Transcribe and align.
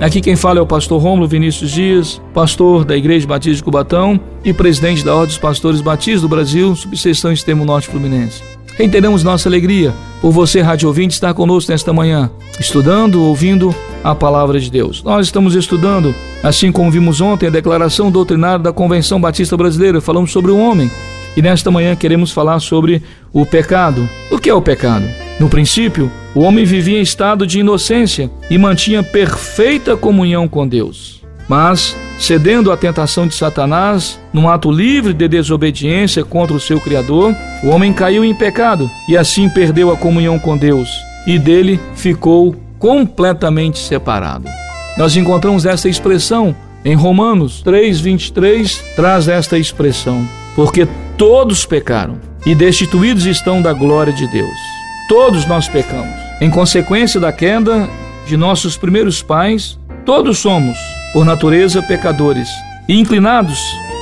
Aqui 0.00 0.20
quem 0.20 0.36
fala 0.36 0.58
é 0.58 0.62
o 0.62 0.66
pastor 0.66 1.00
Rômulo 1.00 1.26
Vinícius 1.26 1.70
Dias, 1.70 2.20
pastor 2.34 2.84
da 2.84 2.96
Igreja 2.96 3.26
Batista 3.26 3.56
de 3.56 3.62
Cubatão 3.62 4.20
e 4.44 4.52
presidente 4.52 5.04
da 5.04 5.14
Ordem 5.14 5.28
dos 5.28 5.38
Pastores 5.38 5.80
Batistas 5.80 6.20
do 6.20 6.28
Brasil, 6.28 6.76
subseção 6.76 7.32
Extremo 7.32 7.64
Norte 7.64 7.88
Fluminense. 7.88 8.42
Reiteramos 8.76 9.24
nossa 9.24 9.48
alegria 9.48 9.94
por 10.20 10.30
você, 10.30 10.60
rádio 10.60 10.86
ouvinte, 10.88 11.14
estar 11.14 11.32
conosco 11.32 11.72
nesta 11.72 11.94
manhã, 11.94 12.30
estudando, 12.60 13.22
ouvindo 13.22 13.74
a 14.04 14.14
palavra 14.14 14.60
de 14.60 14.70
Deus. 14.70 15.02
Nós 15.02 15.26
estamos 15.26 15.54
estudando, 15.54 16.14
assim 16.42 16.70
como 16.70 16.90
vimos 16.90 17.22
ontem, 17.22 17.46
a 17.46 17.50
declaração 17.50 18.10
doutrinária 18.10 18.58
da 18.58 18.74
Convenção 18.74 19.18
Batista 19.18 19.56
Brasileira, 19.56 20.00
falamos 20.02 20.30
sobre 20.30 20.50
o 20.50 20.58
homem. 20.58 20.90
E 21.34 21.40
nesta 21.40 21.70
manhã 21.70 21.96
queremos 21.96 22.30
falar 22.30 22.60
sobre 22.60 23.02
o 23.32 23.46
pecado. 23.46 24.06
O 24.30 24.38
que 24.38 24.50
é 24.50 24.54
o 24.54 24.62
pecado? 24.62 25.25
No 25.38 25.50
princípio, 25.50 26.10
o 26.34 26.40
homem 26.40 26.64
vivia 26.64 26.98
em 26.98 27.02
estado 27.02 27.46
de 27.46 27.60
inocência 27.60 28.30
e 28.48 28.56
mantinha 28.56 29.02
perfeita 29.02 29.96
comunhão 29.96 30.48
com 30.48 30.66
Deus. 30.66 31.22
Mas, 31.46 31.94
cedendo 32.18 32.72
à 32.72 32.76
tentação 32.76 33.26
de 33.26 33.34
Satanás, 33.34 34.18
num 34.32 34.48
ato 34.48 34.70
livre 34.70 35.12
de 35.12 35.28
desobediência 35.28 36.24
contra 36.24 36.56
o 36.56 36.60
seu 36.60 36.80
Criador, 36.80 37.34
o 37.62 37.68
homem 37.68 37.92
caiu 37.92 38.24
em 38.24 38.34
pecado 38.34 38.90
e 39.08 39.16
assim 39.16 39.48
perdeu 39.48 39.90
a 39.90 39.96
comunhão 39.96 40.38
com 40.38 40.56
Deus 40.56 40.88
e 41.26 41.38
dele 41.38 41.78
ficou 41.94 42.56
completamente 42.78 43.78
separado. 43.78 44.48
Nós 44.96 45.16
encontramos 45.16 45.66
essa 45.66 45.88
expressão 45.88 46.56
em 46.82 46.94
Romanos 46.94 47.62
3:23, 47.62 48.82
traz 48.96 49.28
esta 49.28 49.58
expressão: 49.58 50.26
porque 50.54 50.88
todos 51.18 51.66
pecaram 51.66 52.18
e 52.46 52.54
destituídos 52.54 53.26
estão 53.26 53.60
da 53.60 53.72
glória 53.72 54.12
de 54.12 54.26
Deus. 54.28 54.75
Todos 55.08 55.46
nós 55.46 55.68
pecamos. 55.68 56.14
Em 56.40 56.50
consequência 56.50 57.20
da 57.20 57.32
queda 57.32 57.88
de 58.26 58.36
nossos 58.36 58.76
primeiros 58.76 59.22
pais, 59.22 59.78
todos 60.04 60.38
somos, 60.38 60.76
por 61.12 61.24
natureza, 61.24 61.80
pecadores 61.82 62.48
e 62.88 62.98
inclinados 62.98 63.58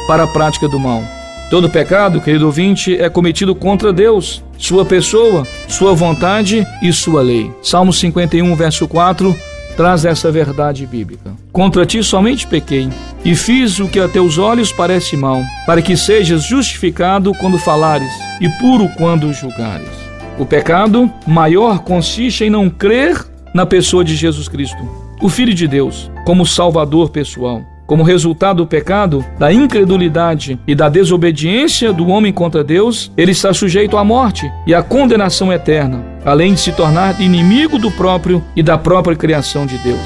para 0.06 0.24
a 0.24 0.26
prática 0.26 0.66
do 0.66 0.78
mal. 0.80 1.02
Todo 1.50 1.68
pecado, 1.68 2.22
querido 2.22 2.46
ouvinte, 2.46 2.96
é 2.96 3.10
cometido 3.10 3.54
contra 3.54 3.92
Deus, 3.92 4.42
sua 4.56 4.84
pessoa, 4.84 5.46
sua 5.68 5.92
vontade 5.92 6.66
e 6.82 6.90
sua 6.92 7.22
lei. 7.22 7.52
Salmo 7.62 7.92
51, 7.92 8.54
verso 8.54 8.88
4 8.88 9.36
traz 9.76 10.04
essa 10.04 10.30
verdade 10.30 10.86
bíblica. 10.86 11.32
Contra 11.52 11.84
ti 11.84 12.02
somente 12.02 12.46
pequei 12.46 12.88
e 13.24 13.34
fiz 13.34 13.78
o 13.78 13.88
que 13.88 14.00
a 14.00 14.08
teus 14.08 14.38
olhos 14.38 14.72
parece 14.72 15.16
mal, 15.16 15.42
para 15.66 15.82
que 15.82 15.96
sejas 15.96 16.44
justificado 16.44 17.32
quando 17.34 17.58
falares 17.58 18.10
e 18.40 18.48
puro 18.60 18.88
quando 18.96 19.32
julgares. 19.32 20.03
O 20.36 20.44
pecado 20.44 21.08
maior 21.26 21.78
consiste 21.80 22.44
em 22.44 22.50
não 22.50 22.68
crer 22.68 23.24
na 23.54 23.64
pessoa 23.64 24.04
de 24.04 24.16
Jesus 24.16 24.48
Cristo, 24.48 24.78
o 25.22 25.28
Filho 25.28 25.54
de 25.54 25.68
Deus, 25.68 26.10
como 26.26 26.44
Salvador 26.44 27.10
pessoal. 27.10 27.62
Como 27.86 28.02
resultado 28.02 28.56
do 28.56 28.66
pecado, 28.66 29.24
da 29.38 29.52
incredulidade 29.52 30.58
e 30.66 30.74
da 30.74 30.88
desobediência 30.88 31.92
do 31.92 32.08
homem 32.08 32.32
contra 32.32 32.64
Deus, 32.64 33.12
ele 33.16 33.30
está 33.30 33.52
sujeito 33.52 33.96
à 33.96 34.02
morte 34.02 34.50
e 34.66 34.74
à 34.74 34.82
condenação 34.82 35.52
eterna, 35.52 36.02
além 36.24 36.54
de 36.54 36.60
se 36.60 36.72
tornar 36.72 37.20
inimigo 37.20 37.78
do 37.78 37.90
próprio 37.90 38.42
e 38.56 38.62
da 38.62 38.78
própria 38.78 39.14
criação 39.14 39.66
de 39.66 39.76
Deus. 39.78 40.00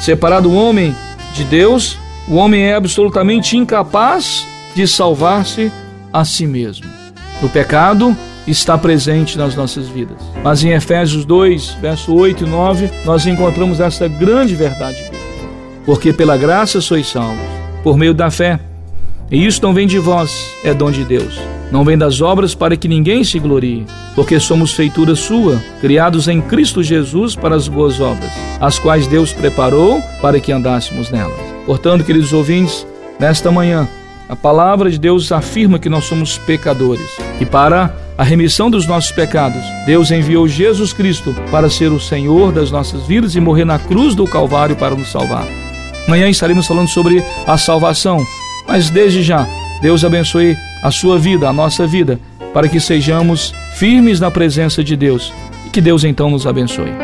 Separado 0.00 0.48
o 0.48 0.54
homem 0.54 0.94
de 1.34 1.44
Deus, 1.44 1.98
o 2.28 2.36
homem 2.36 2.62
é 2.62 2.74
absolutamente 2.74 3.56
incapaz 3.56 4.46
de 4.74 4.86
salvar-se 4.86 5.70
a 6.12 6.24
si 6.24 6.46
mesmo. 6.46 6.86
No 7.42 7.48
pecado, 7.48 8.16
está 8.46 8.76
presente 8.76 9.38
nas 9.38 9.54
nossas 9.54 9.88
vidas. 9.88 10.18
Mas 10.42 10.62
em 10.62 10.70
Efésios 10.70 11.24
2, 11.24 11.78
verso 11.80 12.14
8 12.14 12.44
e 12.44 12.48
9, 12.48 12.90
nós 13.04 13.26
encontramos 13.26 13.80
essa 13.80 14.06
grande 14.08 14.54
verdade. 14.54 15.10
Porque 15.86 16.12
pela 16.12 16.36
graça 16.36 16.80
sois 16.80 17.06
salvos, 17.06 17.44
por 17.82 17.96
meio 17.96 18.14
da 18.14 18.30
fé. 18.30 18.60
E 19.30 19.46
isso 19.46 19.60
não 19.62 19.74
vem 19.74 19.86
de 19.86 19.98
vós, 19.98 20.50
é 20.62 20.74
dom 20.74 20.90
de 20.90 21.04
Deus. 21.04 21.38
Não 21.70 21.84
vem 21.84 21.96
das 21.98 22.20
obras 22.20 22.54
para 22.54 22.76
que 22.76 22.86
ninguém 22.86 23.24
se 23.24 23.38
glorie, 23.38 23.86
porque 24.14 24.38
somos 24.38 24.72
feitura 24.72 25.16
sua, 25.16 25.60
criados 25.80 26.28
em 26.28 26.40
Cristo 26.40 26.82
Jesus 26.82 27.34
para 27.34 27.56
as 27.56 27.66
boas 27.66 28.00
obras, 28.00 28.30
as 28.60 28.78
quais 28.78 29.06
Deus 29.06 29.32
preparou 29.32 30.00
para 30.20 30.38
que 30.38 30.52
andássemos 30.52 31.10
nelas. 31.10 31.36
Portanto, 31.66 32.04
queridos 32.04 32.32
ouvintes, 32.32 32.86
nesta 33.18 33.50
manhã, 33.50 33.88
a 34.28 34.36
palavra 34.36 34.90
de 34.90 34.98
Deus 34.98 35.32
afirma 35.32 35.78
que 35.78 35.88
nós 35.88 36.04
somos 36.04 36.38
pecadores 36.38 37.10
e 37.40 37.44
para 37.44 38.03
a 38.16 38.22
remissão 38.22 38.70
dos 38.70 38.86
nossos 38.86 39.10
pecados, 39.10 39.62
Deus 39.86 40.10
enviou 40.10 40.46
Jesus 40.46 40.92
Cristo 40.92 41.34
para 41.50 41.68
ser 41.68 41.90
o 41.90 42.00
Senhor 42.00 42.52
das 42.52 42.70
nossas 42.70 43.06
vidas 43.06 43.34
e 43.34 43.40
morrer 43.40 43.64
na 43.64 43.78
cruz 43.78 44.14
do 44.14 44.26
Calvário 44.26 44.76
para 44.76 44.94
nos 44.94 45.10
salvar. 45.10 45.46
Amanhã 46.06 46.28
estaremos 46.28 46.66
falando 46.66 46.88
sobre 46.88 47.24
a 47.46 47.58
salvação, 47.58 48.24
mas 48.68 48.88
desde 48.88 49.22
já, 49.22 49.46
Deus 49.82 50.04
abençoe 50.04 50.56
a 50.82 50.90
sua 50.90 51.18
vida, 51.18 51.48
a 51.48 51.52
nossa 51.52 51.86
vida, 51.86 52.20
para 52.52 52.68
que 52.68 52.78
sejamos 52.78 53.52
firmes 53.74 54.20
na 54.20 54.30
presença 54.30 54.84
de 54.84 54.96
Deus 54.96 55.32
e 55.66 55.70
que 55.70 55.80
Deus 55.80 56.04
então 56.04 56.30
nos 56.30 56.46
abençoe. 56.46 57.03